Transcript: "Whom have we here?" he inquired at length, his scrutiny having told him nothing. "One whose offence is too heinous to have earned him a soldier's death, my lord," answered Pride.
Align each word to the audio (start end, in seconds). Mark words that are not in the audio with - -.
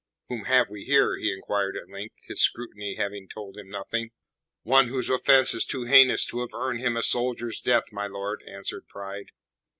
"Whom 0.29 0.45
have 0.45 0.67
we 0.67 0.83
here?" 0.85 1.15
he 1.19 1.31
inquired 1.31 1.77
at 1.77 1.87
length, 1.87 2.23
his 2.25 2.41
scrutiny 2.41 2.95
having 2.95 3.27
told 3.29 3.55
him 3.55 3.69
nothing. 3.69 4.09
"One 4.63 4.87
whose 4.87 5.11
offence 5.11 5.53
is 5.53 5.63
too 5.63 5.83
heinous 5.83 6.25
to 6.31 6.39
have 6.39 6.55
earned 6.55 6.79
him 6.79 6.97
a 6.97 7.03
soldier's 7.03 7.61
death, 7.61 7.91
my 7.91 8.07
lord," 8.07 8.41
answered 8.47 8.87
Pride. 8.87 9.27